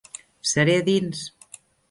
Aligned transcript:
Seré 0.51 0.77
a 0.79 0.85
dins. 0.89 1.21